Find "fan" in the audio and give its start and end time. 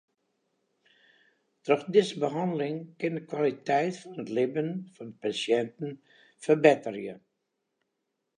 4.01-4.17, 4.95-5.07